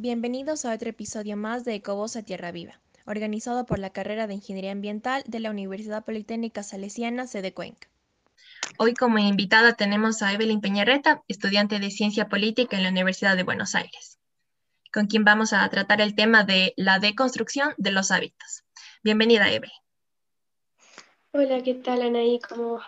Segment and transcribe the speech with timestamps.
[0.00, 4.34] Bienvenidos a otro episodio más de Ecovoz a Tierra Viva, organizado por la carrera de
[4.34, 7.88] Ingeniería Ambiental de la Universidad Politécnica Salesiana, sede Cuenca.
[8.78, 13.42] Hoy como invitada tenemos a Evelyn Peñarreta, estudiante de Ciencia Política en la Universidad de
[13.42, 14.20] Buenos Aires,
[14.92, 18.62] con quien vamos a tratar el tema de la deconstrucción de los hábitos.
[19.02, 19.74] Bienvenida, Evelyn.
[21.32, 22.38] Hola, ¿qué tal, Anaí?
[22.48, 22.78] ¿Cómo,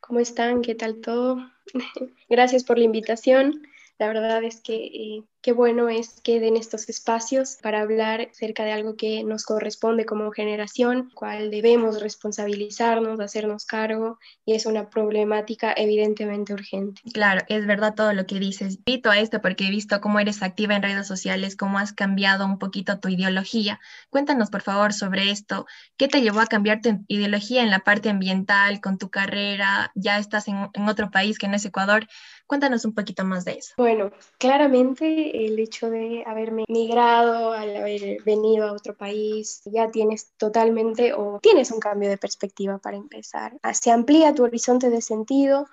[0.00, 0.62] cómo están?
[0.62, 1.48] ¿Qué tal todo?
[2.28, 3.62] Gracias por la invitación.
[3.98, 8.64] La verdad es que eh, qué bueno es que den estos espacios para hablar acerca
[8.64, 14.90] de algo que nos corresponde como generación, cual debemos responsabilizarnos, hacernos cargo y es una
[14.90, 17.00] problemática evidentemente urgente.
[17.12, 18.78] Claro, es verdad todo lo que dices.
[18.86, 22.44] Invito a esto porque he visto cómo eres activa en redes sociales, cómo has cambiado
[22.44, 23.80] un poquito tu ideología.
[24.10, 25.66] Cuéntanos por favor sobre esto.
[25.96, 29.92] ¿Qué te llevó a cambiar tu ideología en la parte ambiental con tu carrera?
[29.94, 32.06] Ya estás en, en otro país que no es Ecuador.
[32.46, 33.74] Cuéntanos un poquito más de eso.
[33.76, 40.32] Bueno, claramente el hecho de haberme migrado, al haber venido a otro país, ya tienes
[40.36, 43.58] totalmente o tienes un cambio de perspectiva para empezar.
[43.74, 45.66] Se amplía tu horizonte de sentido,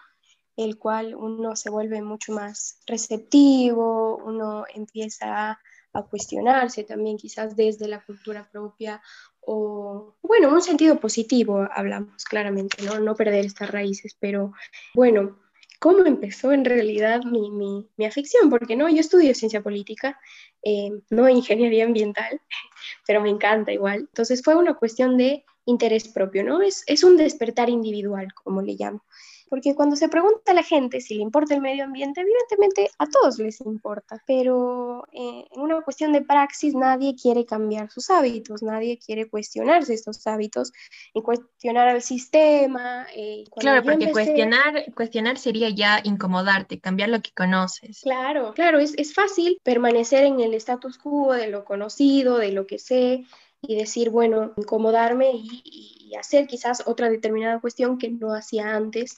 [0.57, 5.59] el cual uno se vuelve mucho más receptivo, uno empieza a,
[6.09, 8.99] cuestionarse también quizás desde la cultura propia
[9.41, 12.99] o, bueno, en un sentido positivo hablamos claramente, ¿no?
[12.99, 14.53] No perder estas raíces, pero
[14.95, 15.37] bueno,
[15.83, 20.17] cómo empezó en realidad mi, mi, mi afición, porque no, yo estudio ciencia política,
[20.63, 22.39] eh, no ingeniería ambiental,
[23.05, 23.99] pero me encanta igual.
[23.99, 26.61] Entonces fue una cuestión de interés propio, ¿no?
[26.61, 29.03] Es, es un despertar individual, como le llamo.
[29.53, 33.05] Porque cuando se pregunta a la gente si le importa el medio ambiente, evidentemente a
[33.05, 38.63] todos les importa, pero eh, en una cuestión de praxis nadie quiere cambiar sus hábitos,
[38.63, 40.71] nadie quiere cuestionarse estos hábitos
[41.13, 43.05] y cuestionar al sistema.
[43.15, 48.01] Eh, claro, porque cuestionar, cuestionar sería ya incomodarte, cambiar lo que conoces.
[48.01, 52.65] Claro, claro, es, es fácil permanecer en el status quo de lo conocido, de lo
[52.65, 53.25] que sé,
[53.67, 59.17] y decir, bueno, incomodarme y, hacer quizás otra determinada cuestión que no hacía antes.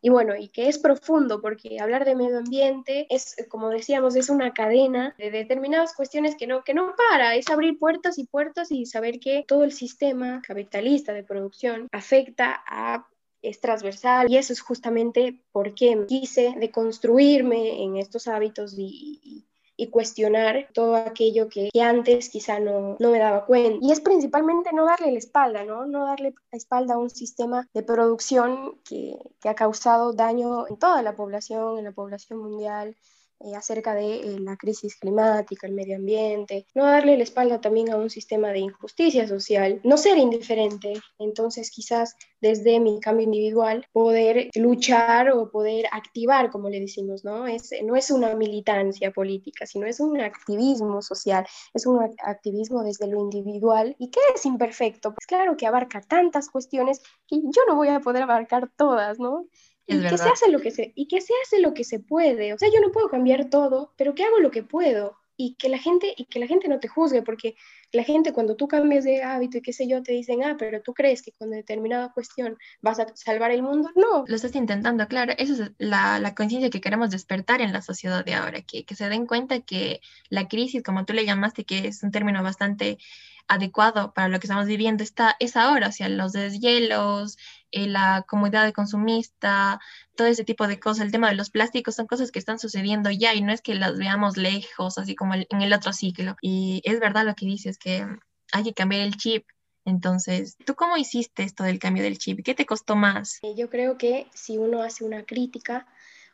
[0.00, 4.30] Y bueno, y que es profundo, porque hablar de medio ambiente es, como decíamos, es
[4.30, 8.70] una cadena de determinadas cuestiones que no, que no para, es abrir puertas y puertas
[8.70, 13.08] y saber que todo el sistema capitalista de producción afecta a
[13.42, 14.30] es transversal.
[14.30, 19.44] Y eso es justamente por qué quise deconstruirme en estos hábitos y
[19.86, 23.78] cuestionar todo aquello que, antes quizá no, no, me daba cuenta.
[23.80, 25.86] Y es principalmente no darle la espalda, ¿no?
[25.86, 30.76] No darle la espalda a un sistema de producción que, que ha causado daño en
[30.78, 32.96] toda la población, en la población mundial,
[33.40, 37.90] eh, acerca de eh, la crisis climática, el medio ambiente, no darle la espalda también
[37.90, 40.94] a un sistema de injusticia social, no ser indiferente.
[41.18, 47.46] Entonces, quizás desde mi cambio individual, poder luchar o poder activar, como le decimos, ¿no?
[47.46, 53.06] Es, no es una militancia política, sino es un activismo social, es un activismo desde
[53.06, 55.14] lo individual y que es imperfecto.
[55.14, 59.46] Pues claro que abarca tantas cuestiones que yo no voy a poder abarcar todas, ¿no?
[59.88, 62.52] Y que se hace lo que se y que se hace lo que se puede.
[62.52, 65.16] O sea yo no puedo cambiar todo pero que hago lo que puedo.
[65.40, 67.54] Y que la gente y que la gente no te juzgue porque
[67.92, 70.82] la gente cuando tú cambias de hábito y qué sé yo te dicen ah pero
[70.82, 74.24] tú crees que con determinada cuestión vas a salvar el mundo no.
[74.26, 75.34] Lo estás intentando claro.
[75.38, 78.96] Esa es la, la conciencia que queremos despertar en la sociedad de ahora que, que
[78.96, 82.98] se den cuenta que la crisis como tú le llamaste que es un término bastante
[83.48, 87.38] adecuado para lo que estamos viviendo está, es ahora, o sea, los deshielos,
[87.72, 89.80] eh, la comunidad de consumista,
[90.16, 93.10] todo ese tipo de cosas, el tema de los plásticos son cosas que están sucediendo
[93.10, 96.36] ya y no es que las veamos lejos, así como en el otro ciclo.
[96.40, 98.06] Y es verdad lo que dices, que
[98.52, 99.46] hay que cambiar el chip.
[99.84, 102.44] Entonces, ¿tú cómo hiciste esto del cambio del chip?
[102.44, 103.38] ¿Qué te costó más?
[103.42, 105.86] Eh, yo creo que si uno hace una crítica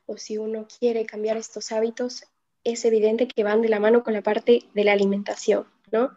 [0.06, 2.24] o si uno quiere cambiar estos hábitos,
[2.64, 5.66] es evidente que van de la mano con la parte de la alimentación.
[5.94, 6.10] ¿No?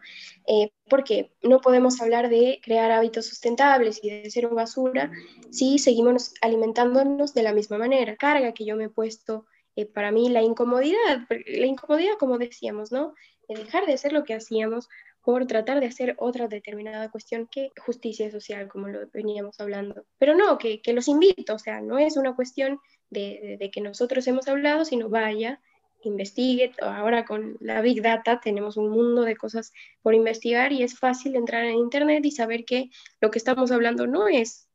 [0.46, 5.10] Eh, porque no podemos hablar de crear hábitos sustentables y de cero basura
[5.50, 8.16] si seguimos alimentándonos de la misma manera.
[8.16, 12.90] Carga que yo me he puesto, eh, para mí la incomodidad, la incomodidad como decíamos,
[12.92, 13.14] ¿no?
[13.48, 14.88] De dejar de hacer lo que hacíamos
[15.22, 20.04] por tratar de hacer otra determinada cuestión que justicia social, como lo veníamos hablando.
[20.18, 22.80] Pero no, que, los invito, o sea, no es una cuestión
[23.10, 25.60] de, de que nosotros hemos hablado, sino vaya,
[26.02, 26.72] investigue.
[26.80, 29.72] Ahora con la Big Data tenemos un mundo de cosas
[30.02, 32.90] por investigar y es fácil entrar en Internet y saber que
[33.20, 34.68] lo que estamos hablando no es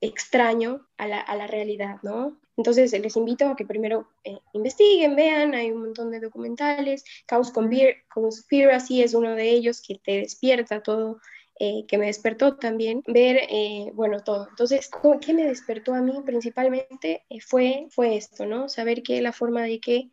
[0.00, 2.38] extraño a la, a la realidad, ¿no?
[2.56, 9.02] Entonces les invito a que primero eh, investiguen, vean, hay un montón de documentales, Conspiracy
[9.02, 11.18] es uno de ellos que te despierta todo,
[11.58, 14.48] eh, que me despertó también, ver, eh, bueno, todo.
[14.48, 14.90] Entonces,
[15.20, 17.24] ¿qué me despertó a mí principalmente?
[17.44, 18.68] fue, fue esto, ¿no?
[18.68, 20.10] Saber que la forma de que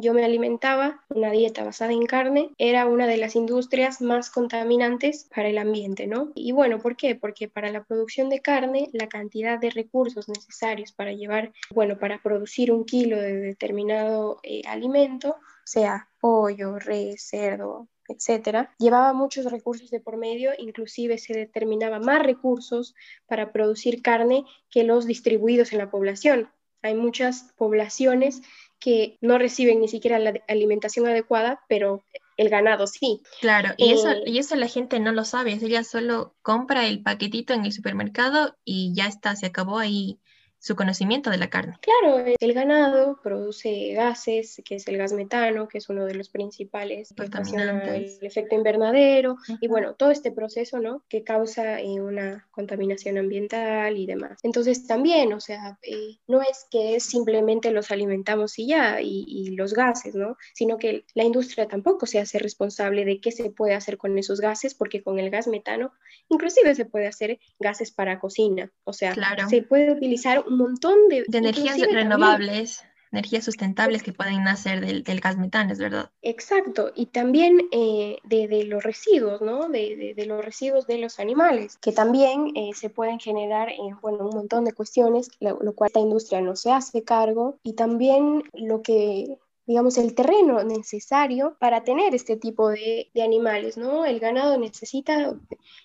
[0.00, 5.28] yo me alimentaba, una dieta basada en carne, era una de las industrias más contaminantes
[5.34, 6.32] para el ambiente, ¿no?
[6.34, 7.14] Y bueno, ¿por qué?
[7.14, 12.22] Porque para la producción de carne, la cantidad de recursos necesarios para llevar, bueno, para
[12.22, 19.90] producir un kilo de determinado eh, alimento, sea pollo, res, cerdo, etcétera, llevaba muchos recursos
[19.90, 22.94] de por medio, inclusive se determinaba más recursos
[23.26, 26.50] para producir carne que los distribuidos en la población.
[26.82, 28.42] Hay muchas poblaciones
[28.80, 32.02] que no reciben ni siquiera la alimentación adecuada, pero
[32.36, 33.20] el ganado sí.
[33.40, 37.02] Claro, y, eso, eh, y eso la gente no lo sabe, ella solo compra el
[37.02, 40.18] paquetito en el supermercado y ya está, se acabó ahí
[40.60, 41.78] su conocimiento de la carne.
[41.80, 46.28] Claro, el ganado produce gases, que es el gas metano, que es uno de los
[46.28, 51.02] principales que el efecto invernadero, y bueno, todo este proceso, ¿no?
[51.08, 54.38] Que causa eh, una contaminación ambiental y demás.
[54.42, 59.56] Entonces también, o sea, eh, no es que simplemente los alimentamos y ya, y, y,
[59.56, 60.36] los gases, ¿no?
[60.52, 64.40] Sino que la industria tampoco se hace responsable de qué se puede hacer con esos
[64.40, 65.92] gases, porque con el gas metano,
[66.28, 69.48] inclusive se puede hacer gases para cocina, o sea, claro.
[69.48, 71.24] se puede utilizar un montón de...
[71.26, 72.84] De energías renovables.
[73.12, 76.10] energías sustentables que pueden nacer del, gas metano, es verdad.
[76.22, 79.68] Exacto, y también eh, de, los residuos, ¿no?
[79.68, 84.36] De, los residuos de los animales, que también eh, se pueden generar, en bueno, un
[84.36, 89.38] montón de cuestiones, lo, cual esta industria no se hace cargo, y también lo que
[89.66, 94.04] digamos, el terreno necesario para tener este tipo de, de, animales, ¿no?
[94.04, 95.32] El ganado necesita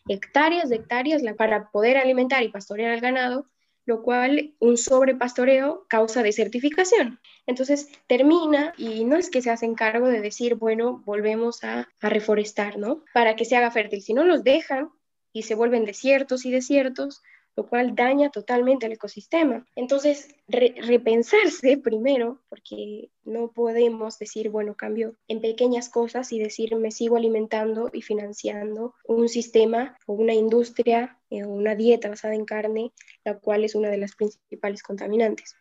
[0.07, 3.45] hectáreas de hectáreas para poder alimentar y pastorear al ganado,
[3.85, 7.19] lo cual un sobrepastoreo causa desertificación.
[7.45, 12.77] Entonces termina y no es que se hacen cargo de decir, bueno, volvemos a, reforestar,
[12.77, 13.03] ¿no?
[13.13, 14.89] Para que se haga fértil, si no los dejan
[15.31, 17.21] y se vuelven desiertos y desiertos,
[17.55, 19.65] lo cual daña totalmente el ecosistema.
[19.75, 26.91] Entonces, repensarse primero, porque no podemos decir, bueno, cambio en pequeñas cosas y decir, me
[26.91, 32.45] sigo alimentando y financiando un sistema o una industria o eh, una dieta basada en
[32.45, 32.91] carne,
[33.23, 35.55] la cual es una de las principales contaminantes.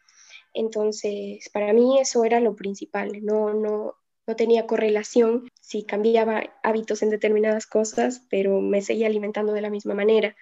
[0.52, 3.96] Entonces, para mí eso era lo principal, no, no,
[4.26, 9.70] no tenía correlación si cambiaba hábitos en determinadas cosas, pero me seguía alimentando de la
[9.70, 10.36] misma manera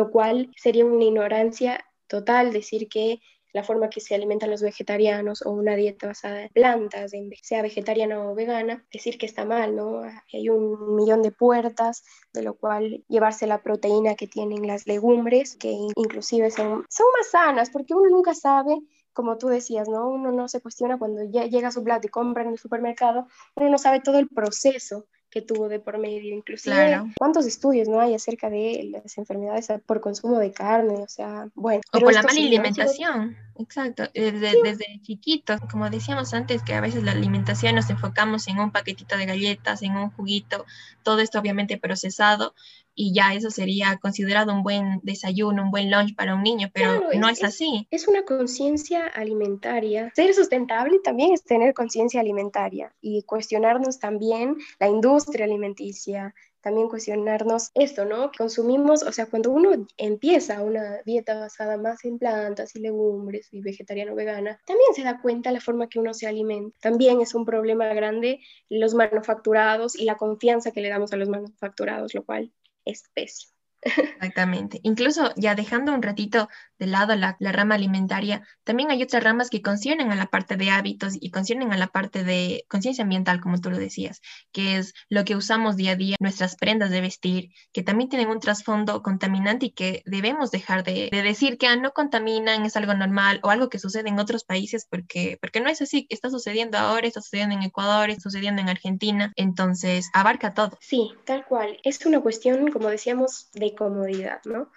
[0.00, 3.20] lo cual sería una ignorancia total decir que
[3.52, 7.12] la forma que se alimentan los vegetarianos o una dieta basada en plantas,
[7.42, 10.00] sea vegetariana o vegana, decir que está mal, ¿no?
[10.32, 12.02] Hay un millón de puertas,
[12.32, 17.30] de lo cual llevarse la proteína que tienen las legumbres, que inclusive son, son más
[17.30, 18.78] sanas, porque uno nunca sabe
[19.12, 20.08] como tú decías, ¿no?
[20.08, 23.26] Uno no se cuestiona cuando ya llega a su plato y compra en el supermercado,
[23.56, 28.00] uno no sabe todo el proceso que tuvo de por medio, inclusive cuántos estudios no
[28.00, 31.80] hay acerca de las enfermedades por consumo de carne, o sea, bueno.
[31.92, 37.04] O por la mala alimentación, exacto, desde, desde chiquitos, como decíamos antes, que a veces
[37.04, 40.64] la alimentación nos enfocamos en un paquetito de galletas, en un juguito,
[41.02, 42.54] todo esto obviamente procesado,
[42.94, 47.02] y ya eso sería considerado un buen desayuno, un buen lunch para un niño, pero
[47.14, 47.86] no es, así.
[47.90, 50.12] Es una conciencia alimentaria.
[50.14, 57.70] Ser sustentable también es tener conciencia alimentaria y cuestionarnos también la industria alimenticia, también cuestionarnos
[57.74, 58.30] esto, ¿no?
[58.36, 63.60] Consumimos, o sea, cuando uno empieza una dieta basada más en plantas y legumbres y
[63.60, 66.76] vegetariano vegana, también se da cuenta la forma que uno se alimenta.
[66.80, 71.28] También es un problema grande los manufacturados y la confianza que le damos a los
[71.28, 72.52] manufacturados, lo cual
[72.84, 73.48] especie.
[73.82, 74.80] Exactamente.
[74.82, 76.48] Incluso ya dejando un ratito
[76.80, 80.70] de lado la, rama alimentaria, también hay otras ramas que conciernen a la parte de
[80.70, 84.94] hábitos y conciernen a la parte de conciencia ambiental, como tú lo decías, que es
[85.10, 89.02] lo que usamos día a día, nuestras prendas de vestir, que también tienen un trasfondo
[89.02, 93.50] contaminante y que debemos dejar de, decir que ah, no contaminan, es algo normal o
[93.50, 97.20] algo que sucede en otros países, porque, porque no es así, está sucediendo ahora, está
[97.20, 100.78] sucediendo en Ecuador, está sucediendo en Argentina, entonces abarca todo.
[100.80, 101.78] Sí, tal cual.
[101.84, 104.70] Es una cuestión, como decíamos, de comodidad, ¿no?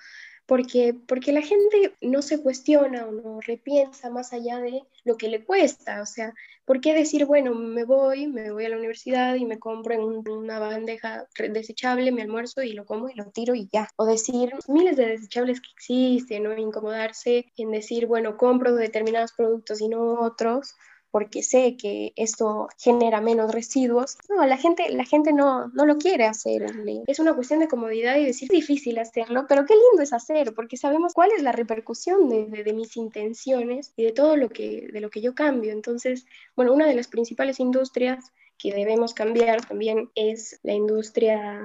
[0.46, 5.30] Porque, porque la gente no se cuestiona o no repiensa más allá de lo que
[5.30, 6.02] le cuesta.
[6.02, 6.34] O sea,
[6.66, 10.28] ¿por qué decir, bueno, me voy, me voy a la universidad y me compro en
[10.30, 13.90] una bandeja desechable mi almuerzo y lo como y lo tiro y ya?
[13.96, 16.58] O decir miles de desechables que existen, ¿no?
[16.58, 20.76] Incomodarse en decir, bueno, compro determinados productos y no otros
[21.14, 24.18] porque sé que esto genera menos residuos.
[24.30, 26.66] No, la gente, la gente no, no lo quiere hacer.
[27.06, 30.56] Es una cuestión de comodidad y decir, es difícil hacerlo, pero qué lindo es hacer,
[30.56, 34.90] porque sabemos cuál es la repercusión de, de, mis intenciones y de todo lo que,
[34.92, 35.72] de lo que yo cambio.
[35.72, 41.62] Entonces, bueno, una de las principales industrias que debemos cambiar también es la industria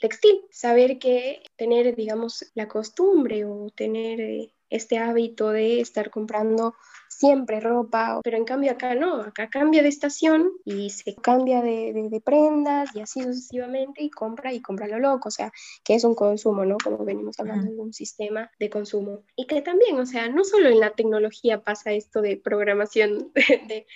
[0.00, 0.40] textil.
[0.50, 6.74] Saber que tener, digamos, la costumbre o tener eh, este hábito de estar comprando
[7.20, 11.92] siempre ropa, pero en cambio acá no, acá cambia de estación y se cambia de,
[12.10, 15.52] de, prendas y así sucesivamente y compra y compra lo loco, o sea,
[15.84, 16.78] que es un consumo, ¿no?
[16.82, 19.22] Como venimos hablando de un sistema de consumo.
[19.36, 23.30] Y que también, o sea, no solo en la tecnología pasa esto de programación,
[23.68, 23.86] de,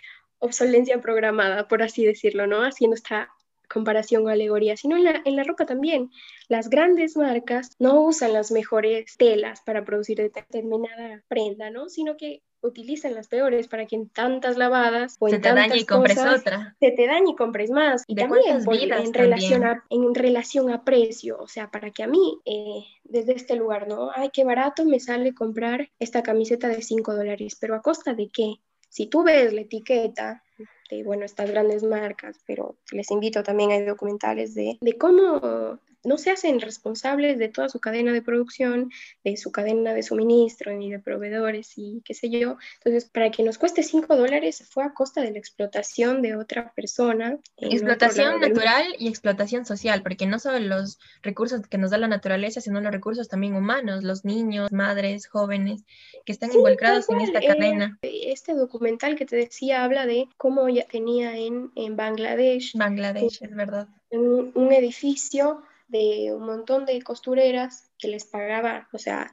[0.45, 2.62] obsolencia programada, por así decirlo, ¿no?
[2.62, 3.31] Haciendo esta
[3.73, 6.11] comparación o alegoría, sino en la, en la ropa también.
[6.49, 11.88] Las grandes marcas no usan las mejores telas para producir determinada prenda, ¿no?
[11.88, 15.68] Sino que utilizan las peores para que en tantas lavadas o se en te tantas
[15.68, 16.76] dañe y compres cosas, otra.
[16.80, 18.04] se te dañe y compres más.
[18.06, 19.83] Y ¿De también en, relación también?
[19.83, 23.87] a, en relación a precio, o sea, para que a mí, eh, desde este lugar,
[23.87, 24.11] ¿no?
[24.14, 28.28] Ay, qué barato me sale comprar esta camiseta de 5 dólares, pero ¿a costa de
[28.33, 28.54] qué?
[28.88, 30.42] Si tú ves la etiqueta
[30.90, 36.18] de, bueno, estas grandes marcas, pero les invito también a documentales de, de cómo no
[36.18, 38.90] se hacen responsables de toda su cadena de producción,
[39.25, 42.56] de su cadena de suministro, ni de proveedores y qué sé yo.
[42.78, 46.73] Entonces, para que nos cueste 5 dólares fue a costa de la explotación de otra
[46.75, 47.38] persona.
[47.56, 52.61] Explotación natural y explotación social, porque no solo los recursos que nos da la naturaleza,
[52.61, 55.84] sino los recursos también humanos, los niños, madres, jóvenes,
[56.25, 57.99] que están Sí, involucrados en esta eh, cadena.
[58.02, 63.54] Este documental que te decía habla de cómo ya tenía en, en Bangladesh Bangladesh, es
[63.54, 63.88] verdad.
[64.11, 65.62] un, un edificio
[65.94, 69.32] de un montón de costureras que les pagaba, o sea,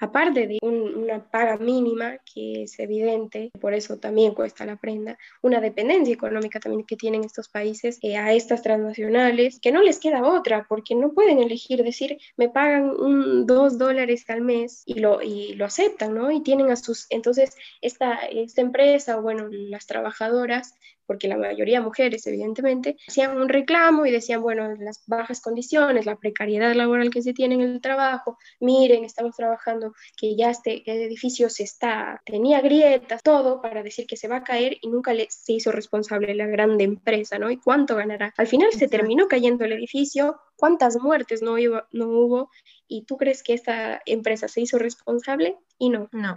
[0.00, 5.16] aparte de un- una paga mínima, que es evidente, por eso también cuesta la prenda,
[5.42, 10.00] una dependencia económica también que tienen estos países eh, a estas transnacionales, que no les
[10.00, 15.22] queda otra, porque no pueden elegir decir, me pagan dos dólares al mes y lo,
[15.22, 16.30] y lo aceptan, ¿no?
[16.32, 18.14] Y tienen a sus, entonces, esta,
[18.44, 20.74] esta empresa, o bueno, las trabajadoras,
[21.12, 26.16] porque la mayoría mujeres, evidentemente, hacían un reclamo y decían, bueno, las bajas condiciones, la
[26.16, 31.50] precariedad laboral que se tiene en el trabajo, miren, estamos trabajando, que ya este edificio
[31.50, 35.26] se está, tenía grietas, todo para decir que se va a caer y nunca le,
[35.28, 37.50] se hizo responsable la grande empresa, ¿no?
[37.50, 38.32] ¿Y cuánto ganará?
[38.38, 42.50] Al final se terminó cayendo el edificio, ¿cuántas muertes no, iba, no hubo?
[42.86, 45.56] ¿Y tú crees que esta empresa se hizo responsable?
[45.76, 46.08] Y no.
[46.12, 46.34] No,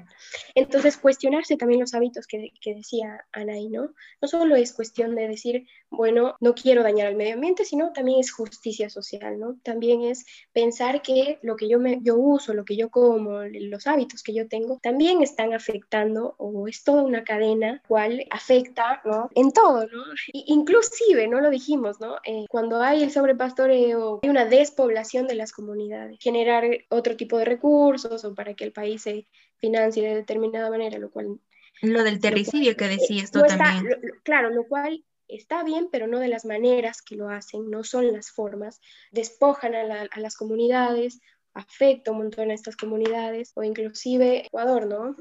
[0.55, 3.93] Entonces, cuestionarse también los hábitos que, que decía Anaí, ¿no?
[4.19, 8.19] No solo es cuestión de decir, bueno, no quiero dañar al medio ambiente, sino también
[8.19, 9.57] es justicia social, ¿no?
[9.61, 13.85] También es pensar que lo que yo, me, yo uso, lo que yo como, los
[13.85, 19.29] hábitos que yo tengo, también están afectando o es toda una cadena cual afecta, ¿no?
[19.35, 20.03] En todo, ¿no?
[20.33, 21.39] Y, inclusive, ¿no?
[21.41, 22.15] Lo dijimos, ¿no?
[22.23, 27.45] Eh, cuando hay el sobrepastoreo, hay una despoblación de las comunidades, generar otro tipo de
[27.45, 29.25] recursos o para que el país se
[29.57, 31.39] financie de determinada manera, lo cual
[31.81, 33.83] lo del terricidio que cual, eh, decías tú no también.
[33.89, 37.83] lo- claro, lo cual está bien, pero no de las maneras que lo hacen, no
[37.83, 38.79] son las formas,
[39.11, 41.19] despojan a, la- a las comunidades,
[41.53, 45.15] afecta un montón a estas comunidades, o inclusive Ecuador, ¿no?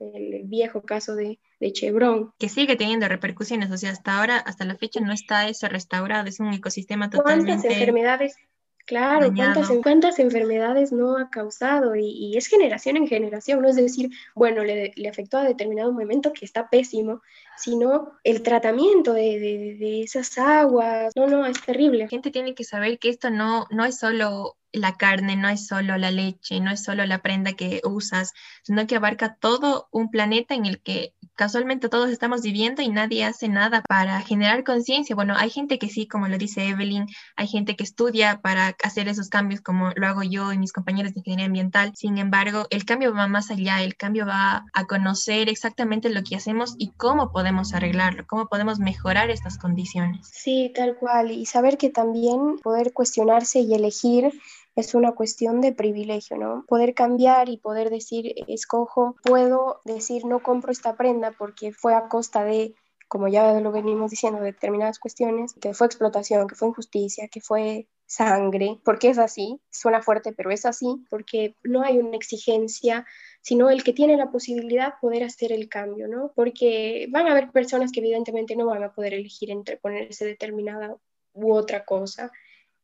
[0.00, 2.32] El viejo caso de, de Chevron.
[2.38, 6.28] que sigue teniendo repercusiones, o sea, hasta ahora, hasta la fecha no está eso restaurado,
[6.28, 8.36] es un ecosistema ¿Cuántas totalmente enfermedades?
[8.86, 11.94] Claro, ¿cuántas, cuántas enfermedades no ha causado?
[11.94, 15.92] Y, y es generación en generación, no es decir, bueno, le, le afectó a determinado
[15.92, 17.20] momento que está pésimo,
[17.58, 21.12] sino el tratamiento de, de- de esas aguas.
[21.16, 21.98] No, no, es terrible.
[21.98, 25.66] La gente tiene que saber que esto no, no es solo la carne, no es
[25.66, 30.10] solo la leche, no es solo la prenda que usas, sino que abarca todo un
[30.10, 35.14] planeta en el que casualmente todos estamos viviendo y nadie hace nada para generar conciencia.
[35.14, 39.06] Bueno, hay gente que sí, como lo dice Evelyn, hay gente que estudia para hacer
[39.06, 41.92] esos cambios como lo hago yo y mis compañeros de ingeniería ambiental.
[41.94, 46.34] Sin embargo, el cambio va más allá, el cambio va a conocer exactamente lo que
[46.34, 50.28] hacemos y cómo podemos arreglarlo, cómo podemos mejorar estas condiciones.
[50.32, 51.30] Sí, tal cual.
[51.30, 54.32] Y saber que también poder cuestionarse y elegir
[54.78, 56.64] es una cuestión de privilegio, ¿no?
[56.68, 62.08] Poder cambiar y poder decir, escojo, puedo decir, no compro esta prenda porque fue a
[62.08, 62.74] costa de,
[63.08, 67.88] como ya lo venimos diciendo, determinadas cuestiones, que fue explotación, que fue injusticia, que fue
[68.06, 73.04] sangre, porque es así, suena fuerte, pero es así, porque no hay una exigencia
[73.40, 76.32] sino el que tiene la posibilidad poder hacer el cambio, ¿no?
[76.34, 80.96] Porque van a haber personas que evidentemente no van a poder elegir entre ponerse determinada
[81.32, 82.30] u otra cosa,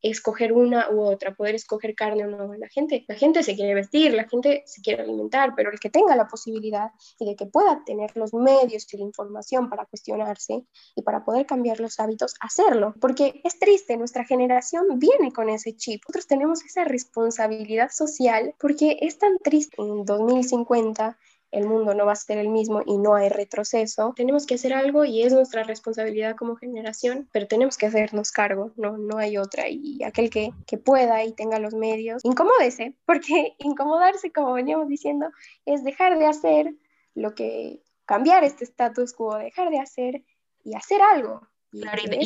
[0.09, 2.53] escoger una u otra, poder escoger carne o no.
[2.55, 5.89] La gente, la gente se quiere vestir, la gente se quiere alimentar, pero el que
[5.89, 10.63] tenga la posibilidad y de que pueda tener los medios y la información para cuestionarse
[10.95, 12.93] y para poder cambiar los hábitos, hacerlo.
[12.99, 16.01] Porque es triste, nuestra generación viene con ese chip.
[16.03, 21.17] Nosotros tenemos esa responsabilidad social porque es tan triste en 2050
[21.55, 24.73] el mundo no va a ser el mismo y no hay retroceso, tenemos que hacer
[24.73, 29.37] algo y es nuestra responsabilidad como generación, pero tenemos que hacernos cargo, no, no hay
[29.37, 29.69] otra.
[29.69, 35.29] Y aquel que, que pueda y tenga los medios, incomódese, porque incomodarse, como veníamos diciendo,
[35.65, 36.75] es dejar de hacer
[37.13, 40.23] lo que cambiar este status quo, dejar de hacer
[40.65, 41.47] y hacer algo.
[41.71, 41.81] Y,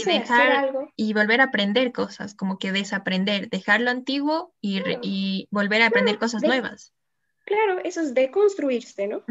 [0.06, 5.82] dejar y volver a aprender cosas, como que desaprender, dejar lo antiguo y, y volver
[5.82, 6.94] a aprender cosas nuevas.
[7.50, 9.24] Claro, eso es deconstruirse, ¿no?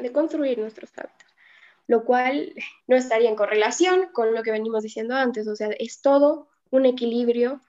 [0.00, 1.28] De construir nuestros hábitos.
[1.86, 2.54] Lo cual
[2.86, 6.86] no estaría en correlación con lo que venimos diciendo antes, o sea, es todo un
[6.86, 7.60] equilibrio,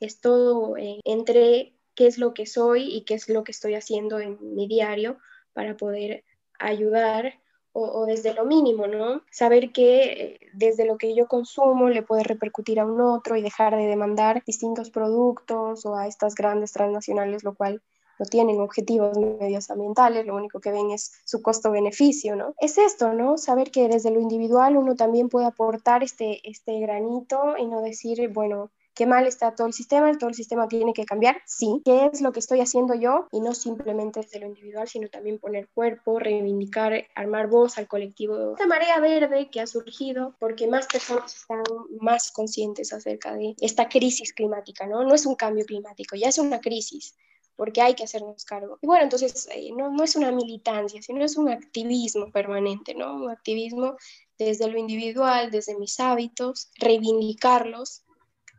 [0.00, 3.74] es todo eh, entre qué es lo que soy y qué es lo que estoy
[3.74, 5.18] haciendo en mi diario
[5.52, 6.24] para poder
[6.58, 7.34] ayudar
[7.78, 9.22] o, desde lo mínimo, ¿no?
[9.30, 13.42] Saber que eh, desde lo que yo consumo le puede repercutir a un otro y
[13.42, 17.82] dejar de demandar distintos productos o a estas grandes transnacionales, lo cual
[18.18, 22.54] no tienen objetivos medioambientales, lo único que ven es su costo-beneficio, ¿no?
[22.58, 23.36] Es esto, ¿no?
[23.38, 28.28] Saber que desde lo individual uno también puede aportar este, este granito y no decir,
[28.28, 32.06] bueno, qué mal está todo el sistema, todo el sistema tiene que cambiar, sí, qué
[32.06, 35.68] es lo que estoy haciendo yo y no simplemente desde lo individual, sino también poner
[35.68, 38.52] cuerpo, reivindicar, armar voz al colectivo.
[38.52, 41.62] Esta marea verde que ha surgido porque más personas están
[42.00, 45.04] más conscientes acerca de esta crisis climática, ¿no?
[45.04, 47.14] No es un cambio climático, ya es una crisis
[47.56, 48.78] porque hay que hacernos cargo.
[48.82, 53.14] Y bueno, entonces eh, no, no es una militancia, sino es un activismo permanente, ¿no?
[53.14, 53.96] Un activismo
[54.38, 58.04] desde lo individual, desde mis hábitos, reivindicarlos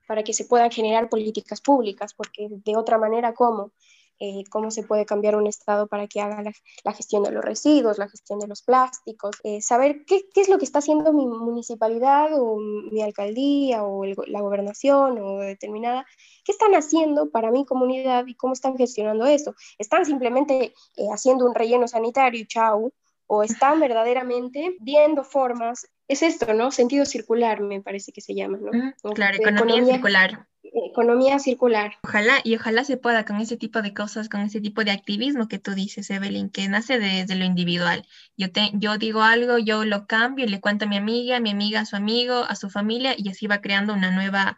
[0.07, 3.71] para que se puedan generar políticas públicas, porque de otra manera, ¿cómo?
[4.19, 7.99] Eh, cómo se puede cambiar un Estado para que haga la, gestión de los residuos,
[7.99, 11.27] la gestión de los plásticos, eh, saber qué, qué, es lo que está haciendo mi
[11.27, 16.05] municipalidad o mi alcaldía o la gobernación o determinada,
[16.43, 19.53] qué están haciendo para mi comunidad y cómo están gestionando esto.
[19.77, 22.91] ¿Están simplemente eh, haciendo un relleno sanitario chau?
[23.27, 26.71] ¿O están verdaderamente viendo formas es esto, ¿no?
[26.71, 28.71] Sentido circular, me parece que se llama, ¿no?
[29.13, 30.47] claro, economía, circular.
[30.63, 31.93] Economía circular.
[32.03, 35.47] Ojalá, y ojalá se pueda con ese tipo de cosas, con ese tipo de activismo
[35.47, 38.05] que tú dices, Evelyn, que nace desde lo individual.
[38.37, 41.39] Yo, te, yo digo algo, yo lo cambio y le cuento a mi amiga, a
[41.41, 44.57] mi amiga a su amigo, a su familia, y así va creando una nueva,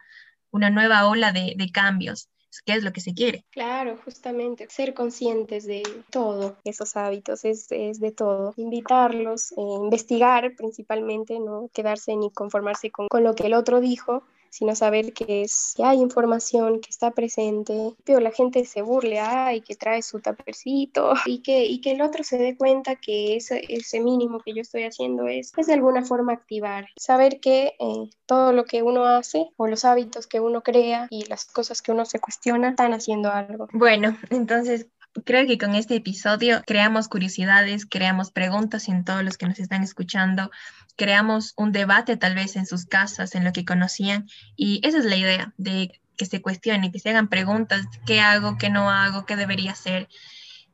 [0.50, 2.28] una nueva ola de, de cambios
[2.64, 3.44] qué es lo que se quiere.
[3.50, 8.54] Claro, justamente, ser conscientes de todo, esos hábitos, es, de todo.
[8.56, 14.22] Invitarlos, eh, investigar principalmente, no quedarse ni conformarse con, con lo que el otro dijo,
[14.50, 17.94] sino saber que, es, hay información, que está presente.
[18.04, 22.02] Pero la gente se burle, ay, que trae su tapercito, y que, y que el
[22.02, 25.74] otro se dé cuenta que ese, ese mínimo que yo estoy haciendo es, es de
[25.74, 26.88] alguna forma activar.
[26.96, 31.24] Saber que eh, todo lo que uno hace o los hábitos que uno crea y
[31.26, 33.68] las cosas que uno se cuestiona están haciendo algo.
[33.72, 34.86] Bueno, entonces
[35.24, 39.82] Creo que con este episodio creamos curiosidades, creamos preguntas en todos los que nos están
[39.82, 40.50] escuchando,
[40.96, 45.04] creamos un debate tal vez en sus casas, en lo que conocían, y esa es
[45.04, 49.24] la idea, de que se cuestionen, que se hagan preguntas, qué hago, qué no hago,
[49.24, 50.08] qué debería hacer.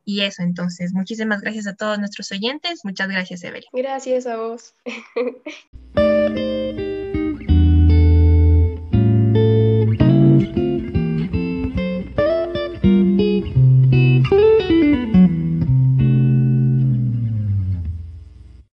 [0.04, 2.84] Y eso, entonces, muchísimas gracias a todos nuestros oyentes.
[2.84, 3.68] Muchas gracias, Evelyn.
[3.72, 4.74] Gracias a vos.